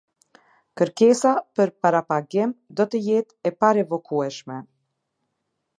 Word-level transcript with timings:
Kërkesa 0.79 1.33
për 1.59 1.73
Parapagim 1.85 2.55
do 2.79 2.89
të 2.95 3.05
jetë 3.09 3.39
e 3.49 3.53
parevokueshme. 3.65 4.61